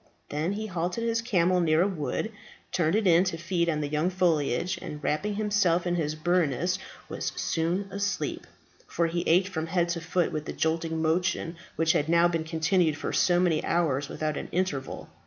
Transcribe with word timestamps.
Then 0.29 0.53
he 0.53 0.65
halted 0.65 1.03
his 1.03 1.21
camel 1.21 1.59
near 1.61 1.83
a 1.83 1.87
wood, 1.87 2.31
turned 2.71 2.95
it 2.95 3.05
in 3.05 3.23
to 3.25 3.37
feed 3.37 3.69
on 3.69 3.81
the 3.81 3.87
young 3.87 4.09
foliage, 4.09 4.79
and 4.81 4.97
wrapping 5.03 5.35
himself 5.35 5.85
in 5.85 5.93
his 5.93 6.15
burnous 6.15 6.79
was 7.07 7.31
soon 7.35 7.81
asleep, 7.91 8.47
for 8.87 9.05
he 9.05 9.21
ached 9.29 9.49
from 9.49 9.67
head 9.67 9.89
to 9.89 10.01
foot 10.01 10.31
with 10.31 10.45
the 10.45 10.53
jolting 10.53 11.03
motion 11.03 11.55
which 11.75 11.91
had 11.93 12.09
now 12.09 12.27
been 12.27 12.45
continued 12.45 12.97
for 12.97 13.13
so 13.13 13.39
many 13.39 13.63
hours 13.63 14.09
without 14.09 14.37
an 14.37 14.47
interval. 14.51 15.07